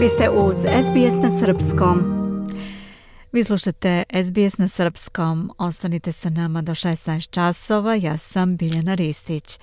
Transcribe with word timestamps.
Vi 0.00 0.08
ste 0.08 0.30
uz 0.30 0.56
SBS 0.56 1.22
na 1.22 1.30
Srpskom. 1.30 1.98
Vi 3.32 3.44
slušate 3.44 4.04
SBS 4.24 4.58
na 4.58 4.68
Srpskom. 4.68 5.52
Ostanite 5.58 6.12
sa 6.12 6.30
nama 6.30 6.62
do 6.62 6.72
16 6.72 7.30
časova. 7.30 7.94
Ja 7.94 8.18
sam 8.18 8.56
Biljana 8.56 8.94
Ristić. 8.94 9.58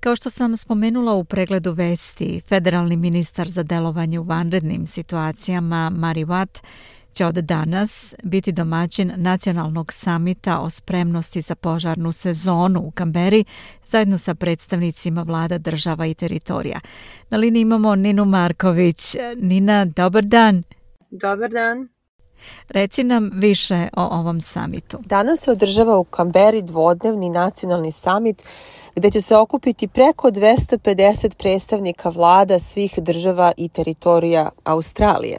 Kao 0.00 0.16
što 0.16 0.30
sam 0.30 0.56
spomenula 0.56 1.12
u 1.12 1.24
pregledu 1.24 1.72
vesti, 1.72 2.40
federalni 2.48 2.96
ministar 2.96 3.48
za 3.48 3.62
delovanje 3.62 4.18
u 4.18 4.22
vanrednim 4.22 4.86
situacijama 4.86 5.90
Mari 5.90 6.24
Watt 6.24 6.62
će 7.12 7.26
od 7.26 7.34
danas 7.34 8.14
biti 8.22 8.52
domaćin 8.52 9.12
nacionalnog 9.16 9.92
samita 9.92 10.60
o 10.60 10.70
spremnosti 10.70 11.42
za 11.42 11.54
požarnu 11.54 12.12
sezonu 12.12 12.80
u 12.80 12.90
Kamberi 12.90 13.44
zajedno 13.84 14.18
sa 14.18 14.34
predstavnicima 14.34 15.22
vlada 15.22 15.58
država 15.58 16.06
i 16.06 16.14
teritorija. 16.14 16.80
Na 17.30 17.38
liniji 17.38 17.60
imamo 17.60 17.94
Ninu 17.94 18.24
Marković. 18.24 19.16
Nina, 19.36 19.84
dobar 19.84 20.24
dan. 20.24 20.62
Dobar 21.10 21.50
dan. 21.50 21.88
Reci 22.68 23.04
nam 23.04 23.30
više 23.34 23.88
o 23.96 24.02
ovom 24.02 24.40
samitu. 24.40 24.98
Danas 25.04 25.40
se 25.40 25.52
održava 25.52 25.98
u 25.98 26.04
Kamberi 26.04 26.62
dvodnevni 26.62 27.30
nacionalni 27.30 27.92
samit 27.92 28.42
gde 28.96 29.10
će 29.10 29.20
se 29.20 29.36
okupiti 29.36 29.88
preko 29.88 30.28
250 30.30 31.34
predstavnika 31.34 32.08
vlada 32.08 32.58
svih 32.58 32.98
država 32.98 33.52
i 33.56 33.68
teritorija 33.68 34.50
Australije. 34.64 35.38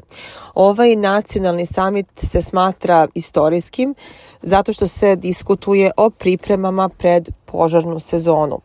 Ovaj 0.54 0.96
nacionalni 0.96 1.66
samit 1.66 2.08
se 2.18 2.42
smatra 2.42 3.08
istorijskim 3.16 3.96
zato 4.42 4.74
što 4.74 4.88
se 4.88 5.16
diskutuje 5.16 5.92
o 5.98 6.10
pripremama 6.10 6.90
pred 6.90 7.30
požarnu 7.46 8.00
sezonu. 8.00 8.60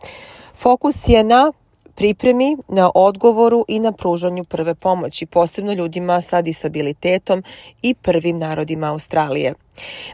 Fokus 0.55 1.09
je 1.09 1.24
na 1.24 1.52
pripremi, 1.98 2.57
na 2.69 2.91
odgovoru 2.95 3.65
i 3.69 3.80
na 3.80 3.93
pružanju 3.93 4.45
prve 4.45 4.75
pomoći, 4.75 5.27
posebno 5.27 5.73
ljudima 5.73 6.21
sa 6.21 6.43
disabilitetom 6.43 7.43
i 7.82 7.95
prvim 7.95 8.38
narodima 8.38 8.93
Australije. 8.93 9.54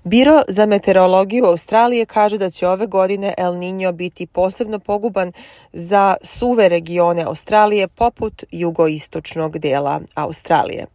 Biro 0.05 0.43
za 0.49 0.67
meteorologiju 0.67 1.45
Australije 1.45 2.07
kaže 2.07 2.39
da 2.39 2.51
će 2.51 2.69
ove 2.69 2.87
godine 2.87 3.35
El 3.39 3.53
Niño 3.53 3.93
biti 3.93 4.27
posebno 4.27 4.79
poguban 4.79 5.33
za 5.73 6.17
suve 6.23 6.69
regione 6.69 7.23
Australije 7.23 7.89
poput 7.89 8.45
jugoistočnog 8.51 9.59
dela 9.59 10.01
Australije. 10.15 10.87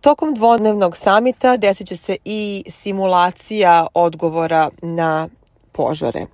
Tokom 0.00 0.34
dvodnevnog 0.34 0.96
samita 0.96 1.56
desit 1.56 1.86
će 1.86 1.96
se 1.96 2.16
i 2.24 2.64
simulacija 2.68 3.86
odgovora 3.94 4.70
na 4.82 5.28
požare. 5.72 6.26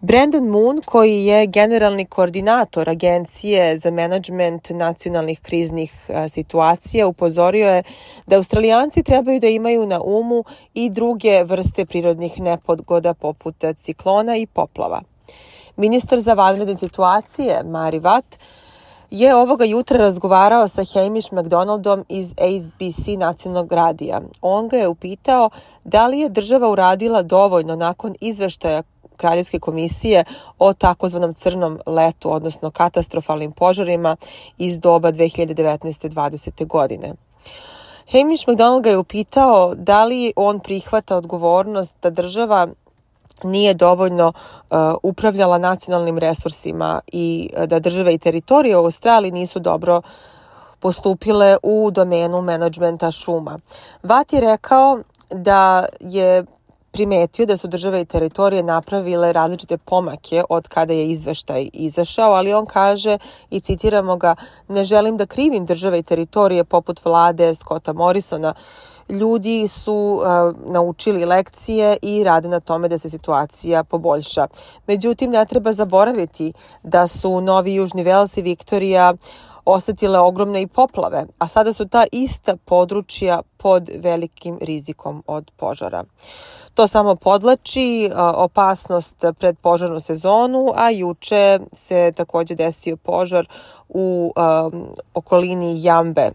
Brandon 0.00 0.48
Moon, 0.48 0.80
koji 0.84 1.24
je 1.24 1.46
generalni 1.46 2.04
koordinator 2.04 2.88
Agencije 2.88 3.78
za 3.78 3.90
menadžment 3.90 4.70
nacionalnih 4.70 5.40
kriznih 5.40 6.10
situacija, 6.28 7.06
upozorio 7.06 7.68
je 7.68 7.82
da 8.26 8.36
Australijanci 8.36 9.02
trebaju 9.02 9.40
da 9.40 9.48
imaju 9.48 9.86
na 9.86 10.00
umu 10.00 10.44
i 10.74 10.90
druge 10.90 11.44
vrste 11.44 11.86
prirodnih 11.86 12.40
nepogoda 12.40 13.14
poput 13.14 13.64
ciklona 13.76 14.36
i 14.36 14.46
poplava. 14.46 15.02
Ministar 15.76 16.20
za 16.20 16.34
vanredne 16.34 16.76
situacije, 16.76 17.62
Mari 17.64 18.00
Watt, 18.00 18.38
je 19.10 19.34
ovoga 19.34 19.64
jutra 19.64 19.98
razgovarao 19.98 20.68
sa 20.68 20.82
Hamish 20.94 21.32
McDonaldom 21.32 22.04
iz 22.08 22.32
ABC 22.32 23.06
nacionalnog 23.18 23.72
radija. 23.72 24.20
On 24.40 24.68
ga 24.68 24.76
je 24.76 24.88
upitao 24.88 25.50
da 25.84 26.06
li 26.06 26.18
je 26.18 26.28
država 26.28 26.70
uradila 26.70 27.22
dovoljno 27.22 27.76
nakon 27.76 28.14
izveštaja 28.20 28.82
Kraljevske 29.16 29.58
komisije 29.58 30.24
o 30.58 30.72
takozvanom 30.72 31.34
crnom 31.34 31.78
letu, 31.86 32.32
odnosno 32.32 32.70
katastrofalnim 32.70 33.52
požarima 33.52 34.16
iz 34.58 34.80
doba 34.80 35.12
2019-2020. 35.12 36.66
godine. 36.66 37.14
Hamish 38.12 38.48
McDonald 38.48 38.82
ga 38.82 38.90
je 38.90 38.98
upitao 38.98 39.74
da 39.74 40.04
li 40.04 40.32
on 40.36 40.60
prihvata 40.60 41.16
odgovornost 41.16 41.96
da 42.02 42.10
država 42.10 42.68
nije 43.42 43.74
dovoljno 43.74 44.32
uh, 44.32 44.76
upravljala 45.02 45.58
nacionalnim 45.58 46.18
resursima 46.18 47.00
i 47.06 47.50
da 47.66 47.78
države 47.78 48.14
i 48.14 48.18
teritorije 48.18 48.76
u 48.76 48.84
Australiji 48.84 49.32
nisu 49.32 49.58
dobro 49.58 50.02
postupile 50.78 51.56
u 51.62 51.90
domenu 51.90 52.42
menadžmenta 52.42 53.10
šuma. 53.10 53.58
Vat 54.02 54.32
je 54.32 54.40
rekao 54.40 54.98
da 55.30 55.86
je 56.00 56.44
primetio 56.96 57.46
da 57.46 57.56
su 57.56 57.68
države 57.68 58.00
i 58.00 58.04
teritorije 58.04 58.62
napravile 58.62 59.32
različite 59.32 59.76
pomake 59.78 60.42
od 60.48 60.68
kada 60.68 60.92
je 60.92 61.10
izveštaj 61.10 61.68
izašao, 61.72 62.32
ali 62.32 62.54
on 62.54 62.66
kaže 62.66 63.18
i 63.50 63.60
citiramo 63.60 64.16
ga, 64.16 64.34
ne 64.68 64.84
želim 64.84 65.16
da 65.16 65.26
krivim 65.26 65.66
države 65.66 65.98
i 65.98 66.02
teritorije 66.02 66.64
poput 66.64 67.04
vlade 67.04 67.54
Scotta 67.54 67.92
Morrisona, 67.92 68.54
ljudi 69.08 69.68
su 69.68 69.94
uh, 69.94 70.72
naučili 70.72 71.24
lekcije 71.24 71.96
i 72.02 72.24
rade 72.24 72.48
na 72.48 72.60
tome 72.60 72.88
da 72.88 72.98
se 72.98 73.10
situacija 73.10 73.84
poboljša. 73.84 74.46
Međutim, 74.86 75.30
ne 75.30 75.46
treba 75.46 75.72
zaboraviti 75.72 76.52
da 76.82 77.06
su 77.06 77.40
Novi 77.40 77.74
Južni 77.74 78.02
Vels 78.02 78.36
i 78.36 78.42
Viktorija 78.42 79.14
osetile 79.64 80.18
ogromne 80.18 80.62
i 80.62 80.66
poplave, 80.66 81.26
a 81.38 81.48
sada 81.48 81.72
su 81.72 81.88
ta 81.88 82.04
ista 82.12 82.56
područja 82.64 83.40
pod 83.56 83.90
velikim 83.98 84.58
rizikom 84.60 85.22
od 85.26 85.50
požara. 85.56 86.04
To 86.74 86.86
samo 86.86 87.16
podlači 87.16 88.10
opasnost 88.34 89.24
pred 89.38 89.58
požarnu 89.58 90.00
sezonu, 90.00 90.72
a 90.74 90.90
juče 90.90 91.58
se 91.72 92.12
takođe 92.16 92.54
desio 92.54 92.96
požar 92.96 93.48
u 93.88 94.32
um, 94.36 94.86
okolini 95.14 95.82
Jambe 95.82 96.30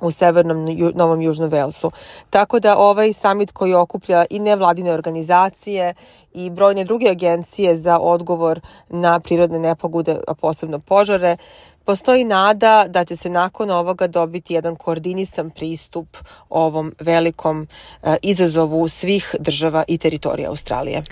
u 0.00 0.10
severnom 0.10 0.66
Novom 0.94 1.22
Južnom 1.22 1.48
Velsu. 1.48 1.90
Tako 2.30 2.60
da 2.60 2.78
ovaj 2.78 3.12
samit 3.12 3.52
koji 3.52 3.74
okuplja 3.74 4.24
i 4.30 4.38
nevladine 4.38 4.92
organizacije 4.92 5.94
i 6.34 6.50
brojne 6.50 6.84
druge 6.84 7.08
agencije 7.10 7.76
za 7.76 7.98
odgovor 7.98 8.60
na 8.88 9.20
prirodne 9.20 9.58
nepogode, 9.58 10.16
a 10.28 10.34
posebno 10.34 10.78
požare, 10.78 11.36
postoji 11.84 12.24
nada 12.24 12.84
da 12.88 13.04
će 13.04 13.16
se 13.16 13.30
nakon 13.30 13.70
ovoga 13.70 14.06
dobiti 14.06 14.54
jedan 14.54 14.76
koordinisan 14.76 15.50
pristup 15.50 16.16
ovom 16.48 16.92
velikom 17.00 17.66
e, 18.02 18.16
izazovu 18.22 18.88
svih 18.88 19.34
država 19.38 19.84
i 19.88 19.98
teritorija 19.98 20.50
Australije. 20.50 21.02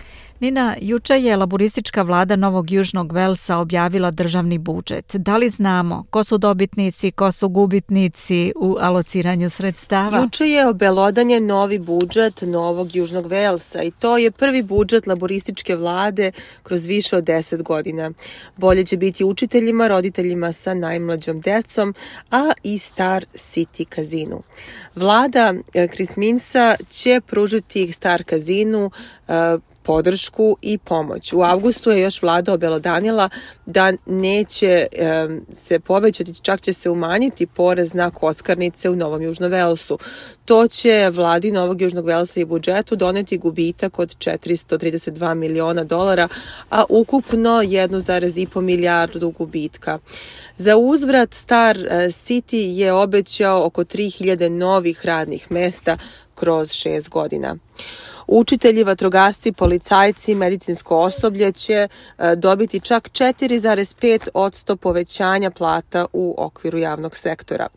Nina, 0.40 0.76
juče 0.80 1.14
je 1.14 1.36
laboristička 1.36 2.02
vlada 2.02 2.36
Novog 2.36 2.70
Južnog 2.70 3.12
Velsa 3.12 3.58
objavila 3.58 4.10
državni 4.10 4.58
budžet. 4.58 5.16
Da 5.16 5.36
li 5.36 5.48
znamo 5.48 6.04
ko 6.10 6.24
su 6.24 6.38
dobitnici, 6.38 7.10
ko 7.10 7.32
su 7.32 7.48
gubitnici 7.48 8.52
u 8.56 8.76
alociranju 8.80 9.50
sredstava? 9.50 10.18
Juče 10.18 10.44
je 10.44 10.66
obelodanje 10.66 11.40
novi 11.40 11.78
budžet 11.78 12.42
Novog 12.42 12.96
Južnog 12.96 13.26
Velsa 13.26 13.82
i 13.82 13.90
to 13.90 14.18
je 14.18 14.30
prvi 14.30 14.62
budžet 14.62 15.06
laborističke 15.06 15.76
vlade 15.76 16.32
kroz 16.62 16.84
više 16.84 17.16
od 17.16 17.24
10 17.24 17.62
godina. 17.62 18.10
Bolje 18.56 18.84
će 18.84 18.96
biti 18.96 19.24
učiteljima, 19.24 19.88
roditeljima 19.88 20.52
sa 20.52 20.74
najmlađom 20.74 21.40
decom, 21.40 21.94
a 22.30 22.52
i 22.62 22.78
Star 22.78 23.24
City 23.34 23.84
kazinu. 23.84 24.42
Vlada 24.94 25.54
Chris 25.92 26.16
Minsa 26.16 26.76
će 26.90 27.20
pružiti 27.26 27.92
Star 27.92 28.24
kazinu 28.24 28.90
podršku 29.86 30.56
i 30.62 30.78
pomoć. 30.78 31.32
U 31.32 31.42
avgustu 31.42 31.90
je 31.90 32.00
još 32.00 32.22
vlada 32.22 32.52
obelodanila 32.52 33.28
da 33.66 33.92
neće 34.06 34.86
e, 34.92 35.28
se 35.52 35.80
povećati, 35.80 36.34
čak 36.42 36.60
će 36.60 36.72
se 36.72 36.90
umanjiti 36.90 37.46
porez 37.46 37.94
na 37.94 38.10
kockarnice 38.10 38.90
u 38.90 38.96
Novom 38.96 39.22
Južnom 39.22 39.50
Velsu. 39.50 39.98
To 40.44 40.68
će 40.68 41.10
vladi 41.12 41.52
Novog 41.52 41.82
Južnog 41.82 42.06
Velsa 42.06 42.40
i 42.40 42.44
budžetu 42.44 42.96
doneti 42.96 43.38
gubitak 43.38 43.98
od 43.98 44.16
432 44.16 45.34
miliona 45.34 45.84
dolara, 45.84 46.28
a 46.70 46.84
ukupno 46.88 47.50
1,5 47.50 48.60
milijardu 48.60 49.30
gubitka. 49.30 49.98
Za 50.56 50.76
uzvrat 50.76 51.34
Star 51.34 51.76
e, 51.78 52.06
City 52.06 52.76
je 52.76 52.92
obećao 52.92 53.66
oko 53.66 53.84
3000 53.84 54.48
novih 54.48 55.06
radnih 55.06 55.50
mesta 55.50 55.98
kroz 56.34 56.72
šest 56.72 57.08
godina. 57.08 57.56
Učitelji, 58.26 58.84
vatrogasci, 58.84 59.52
policajci, 59.52 60.34
medicinsko 60.34 60.98
osoblje 60.98 61.52
će 61.52 61.88
e, 62.18 62.36
dobiti 62.36 62.80
čak 62.80 63.08
4,5 63.08 64.28
odsto 64.34 64.76
povećanja 64.76 65.50
plata 65.50 66.06
u 66.12 66.34
okviru 66.38 66.78
javnog 66.78 67.16
sektora. 67.16 67.68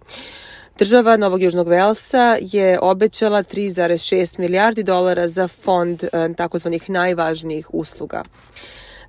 Država 0.80 1.18
Novog 1.18 1.42
Južnog 1.42 1.68
Velsa 1.68 2.38
je 2.42 2.80
obećala 2.82 3.44
3,6 3.44 4.40
milijardi 4.40 4.84
dolara 4.84 5.28
za 5.28 5.48
fond 5.48 6.04
e, 6.04 6.34
takozvanih 6.38 6.90
najvažnijih 6.90 7.74
usluga. 7.74 8.24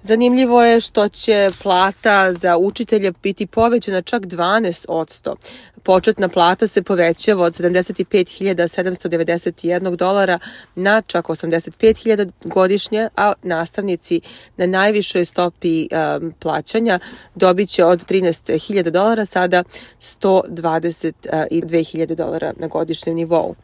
Zanimljivo 0.03 0.65
je 0.65 0.81
što 0.81 1.09
će 1.09 1.51
plata 1.63 2.33
za 2.33 2.57
učitelje 2.57 3.13
biti 3.23 3.47
povećana 3.47 4.03
čak 4.03 4.23
12%. 4.23 5.35
Početna 5.83 6.29
plata 6.29 6.67
se 6.67 6.83
povećava 6.83 7.45
od 7.45 7.53
75.791 7.53 9.97
dolara 9.97 10.39
na 10.75 11.03
čak 11.03 11.27
85.000 11.27 12.31
godišnje, 12.45 13.09
a 13.17 13.33
nastavnici 13.43 14.21
na 14.57 14.67
najvišoj 14.67 15.25
stopi 15.25 15.89
um, 15.91 16.35
plaćanja 16.39 16.99
dobit 17.35 17.69
će 17.69 17.85
od 17.85 18.07
13.000 18.07 18.91
dolara 18.91 19.25
sada 19.25 19.65
122.000 20.01 22.15
dolara 22.15 22.53
na 22.57 22.67
godišnjem 22.67 23.17
nivou. 23.17 23.55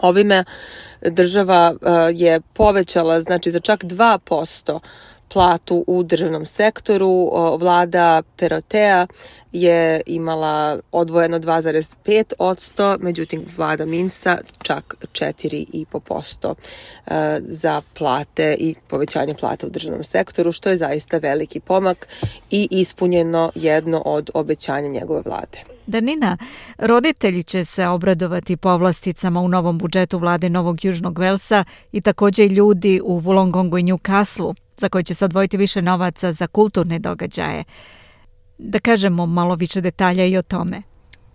Ovime 0.00 0.44
država 1.02 1.74
uh, 1.74 1.78
je 2.12 2.40
povećala 2.40 3.20
znači 3.20 3.50
za 3.50 3.60
čak 3.60 3.84
2% 3.84 4.80
platu 5.28 5.84
u 5.86 6.02
državnom 6.02 6.46
sektoru. 6.46 7.30
Vlada 7.58 8.22
Perotea 8.36 9.06
je 9.52 10.00
imala 10.06 10.78
odvojeno 10.92 11.38
2,5%, 11.38 12.96
međutim 13.00 13.44
vlada 13.56 13.86
Minsa 13.86 14.38
čak 14.62 14.94
4,5% 15.12 16.54
e, 17.06 17.40
za 17.48 17.82
plate 17.98 18.56
i 18.58 18.74
povećanje 18.88 19.34
plata 19.34 19.66
u 19.66 19.70
državnom 19.70 20.04
sektoru, 20.04 20.52
što 20.52 20.68
je 20.68 20.76
zaista 20.76 21.18
veliki 21.18 21.60
pomak 21.60 22.08
i 22.50 22.68
ispunjeno 22.70 23.52
jedno 23.54 24.02
od 24.04 24.30
obećanja 24.34 24.88
njegove 24.88 25.22
vlade. 25.24 25.58
Danina, 25.86 26.36
roditelji 26.78 27.42
će 27.42 27.64
se 27.64 27.86
obradovati 27.86 28.56
povlasticama 28.56 29.40
u 29.40 29.48
novom 29.48 29.78
budžetu 29.78 30.18
vlade 30.18 30.48
Novog 30.48 30.84
Južnog 30.84 31.18
Velsa 31.18 31.64
i 31.92 32.00
takođe 32.00 32.44
i 32.44 32.48
ljudi 32.48 33.00
u 33.04 33.20
Wollongongu 33.20 33.80
i 33.80 33.92
Newcastle 33.92 34.65
za 34.76 34.88
koje 34.88 35.02
će 35.02 35.14
se 35.14 35.24
odvojiti 35.24 35.56
više 35.56 35.82
novaca 35.82 36.32
za 36.32 36.46
kulturne 36.46 36.98
događaje. 36.98 37.64
Da 38.58 38.78
kažemo 38.78 39.26
malo 39.26 39.54
više 39.54 39.80
detalja 39.80 40.24
i 40.24 40.36
o 40.36 40.42
tome. 40.42 40.82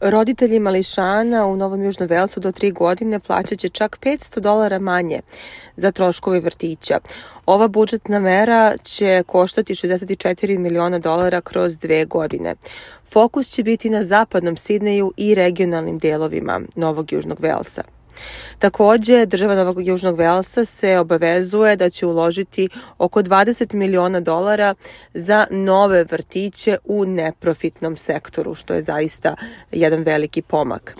Roditelji 0.02 0.60
mališana 0.60 1.46
u 1.46 1.56
Novom 1.56 1.84
Južnom 1.84 2.10
Velsu 2.10 2.40
do 2.40 2.52
tri 2.52 2.72
godine 2.72 3.20
plaćat 3.20 3.60
će 3.60 3.70
čak 3.70 3.98
500 4.02 4.40
dolara 4.40 4.80
manje 4.80 5.22
za 5.76 5.92
troškove 5.92 6.40
vrtića. 6.40 7.00
Ova 7.46 7.68
budžetna 7.68 8.20
mera 8.20 8.78
će 8.84 9.24
koštati 9.28 9.74
64 9.74 10.58
miliona 10.58 11.00
dolara 11.00 11.42
kroz 11.42 11.78
dve 11.78 12.06
godine. 12.06 12.56
Fokus 13.12 13.50
će 13.50 13.64
biti 13.64 13.90
na 13.90 14.04
zapadnom 14.04 14.58
Sidneju 14.58 15.14
i 15.18 15.36
regionalnim 15.36 15.98
delovima 15.98 16.62
Novog 16.76 17.14
Južnog 17.14 17.40
Velsa. 17.40 17.84
Takođe, 18.60 19.26
država 19.26 19.56
Novog 19.56 19.88
Južnog 19.88 20.18
Velsa 20.18 20.66
se 20.66 21.00
obavezuje 21.00 21.76
da 21.76 21.90
će 21.90 22.06
uložiti 22.06 22.70
oko 22.98 23.22
20 23.22 23.74
miliona 23.74 24.20
dolara 24.20 24.76
za 25.14 25.48
nove 25.52 26.04
vrtiće 26.04 26.78
u 26.86 27.06
neprofitnom 27.06 27.98
sektoru, 27.98 28.56
što 28.56 28.74
je 28.74 28.82
zaista 28.82 29.36
jedan 29.72 30.04
veliki 30.04 30.42
pomak. 30.42 30.96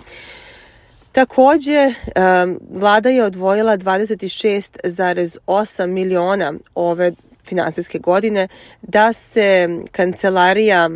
Takođe, 1.12 1.94
vlada 2.70 3.08
je 3.08 3.24
odvojila 3.24 3.76
26,8 3.76 5.86
miliona 5.86 6.52
ove 6.74 7.12
finansijske 7.44 7.98
godine 7.98 8.48
da 8.82 9.12
se 9.12 9.68
kancelarija 9.92 10.90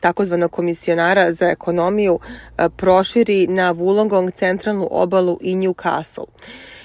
takozvanog 0.00 0.52
komisionara 0.52 1.32
za 1.32 1.46
ekonomiju 1.46 2.18
e, 2.58 2.68
proširi 2.68 3.46
na 3.46 3.74
Wollongong, 3.74 4.32
centralnu 4.34 4.88
obalu 4.90 5.38
i 5.40 5.56
Newcastle. 5.56 6.26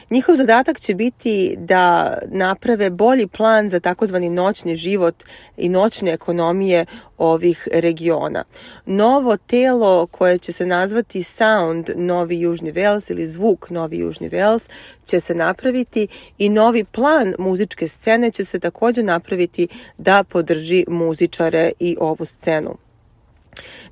Njihov 0.10 0.36
zadatak 0.36 0.80
će 0.80 0.96
biti 0.96 1.56
da 1.60 2.18
naprave 2.26 2.90
bolji 2.90 3.28
plan 3.28 3.70
za 3.70 3.80
takozvani 3.80 4.30
noćni 4.30 4.76
život 4.76 5.24
i 5.58 5.70
noćne 5.70 6.12
ekonomije 6.12 6.86
ovih 7.18 7.68
regiona. 7.74 8.44
Novo 8.86 9.38
telo 9.38 10.08
koje 10.08 10.38
će 10.38 10.52
se 10.52 10.66
nazvati 10.66 11.24
Sound 11.24 11.90
Novi 11.96 12.40
Južni 12.40 12.74
Wales 12.74 13.12
ili 13.12 13.28
Zvuk 13.28 13.70
Novi 13.70 13.98
Južni 13.98 14.30
Wales 14.30 14.70
će 15.06 15.20
se 15.20 15.36
napraviti 15.36 16.08
i 16.38 16.50
novi 16.50 16.84
plan 16.84 17.36
muzičke 17.40 17.88
scene 17.88 18.32
će 18.32 18.46
se 18.46 18.60
takođe 18.60 19.04
napraviti 19.04 19.68
da 19.98 20.24
podrži 20.24 20.86
muzičare 20.88 21.72
i 21.80 21.98
ovu 22.00 22.26
scenu. 22.26 22.78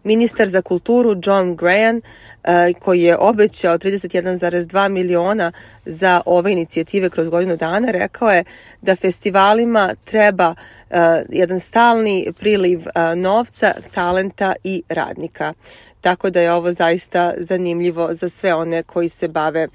Ministar 0.04 0.48
za 0.48 0.62
kulturu 0.62 1.16
John 1.26 1.56
Graham, 1.56 2.02
eh, 2.44 2.74
koji 2.80 3.02
je 3.02 3.18
obećao 3.18 3.78
31,2 3.78 4.90
miliona 4.90 5.52
za 5.86 6.22
ove 6.26 6.52
inicijative 6.52 7.10
kroz 7.10 7.30
godinu 7.30 7.58
dana, 7.58 7.92
rekao 7.92 8.32
je 8.32 8.44
da 8.82 8.96
festivalima 8.96 9.96
treba 10.04 10.56
eh, 10.90 11.24
jedan 11.30 11.60
stalni 11.60 12.34
priliv 12.40 12.80
eh, 12.80 13.16
novca, 13.16 13.74
talenta 13.92 14.54
i 14.64 14.84
radnika. 14.90 15.54
Tako 16.02 16.30
da 16.30 16.42
je 16.42 16.54
ovo 16.54 16.72
zaista 16.72 17.34
zanimljivo 17.38 18.14
za 18.14 18.30
sve 18.30 18.54
one 18.54 18.84
koji 18.84 19.10
se 19.10 19.28
bave 19.28 19.68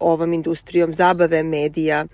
ovom 0.00 0.32
industrijom 0.32 0.94
zabave, 0.94 1.42
medija 1.42 2.06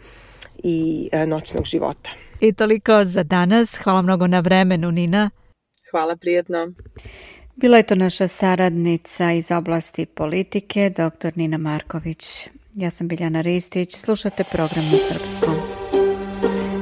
i 0.62 1.10
noćnog 1.26 1.64
života. 1.64 2.10
I 2.40 2.52
toliko 2.52 3.04
za 3.04 3.22
danas. 3.22 3.78
Hvala 3.78 4.02
mnogo 4.02 4.26
na 4.26 4.40
vremenu, 4.40 4.90
Nina. 4.90 5.30
Hvala, 5.94 6.16
prijetno. 6.16 6.72
Bila 7.56 7.76
je 7.76 7.82
to 7.82 7.94
naša 7.94 8.28
saradnica 8.28 9.32
iz 9.32 9.50
oblasti 9.50 10.06
politike, 10.06 10.90
dr. 10.90 11.30
Nina 11.34 11.58
Marković. 11.58 12.48
Ja 12.74 12.90
sam 12.90 13.08
Biljana 13.08 13.40
Ristić, 13.40 13.96
slušate 13.96 14.44
program 14.44 14.84
na 14.84 14.98
srpskom. 14.98 15.54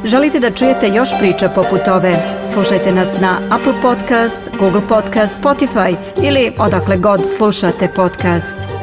Želite 0.04 0.40
da 0.40 0.50
čujete 0.50 0.88
još 0.88 1.08
priča 1.20 1.48
poput 1.48 1.88
ove? 1.88 2.14
Slušajte 2.52 2.92
nas 2.92 3.20
na 3.20 3.40
Apple 3.50 3.74
Podcast, 3.82 4.50
Google 4.58 4.88
Podcast, 4.88 5.42
Spotify 5.42 5.96
ili 6.24 6.52
odakle 6.58 6.96
god 6.96 7.20
slušate 7.36 7.88
podcast. 7.96 8.81